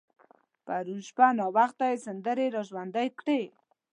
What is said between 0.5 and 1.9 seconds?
پرون شپه ناوخته